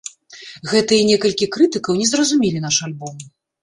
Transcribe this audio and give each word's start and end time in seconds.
Гэтыя 0.71 1.05
некалькі 1.11 1.51
крытыкаў 1.59 1.93
не 2.03 2.11
зразумелі 2.15 2.67
наш 2.69 2.85
альбом. 2.91 3.27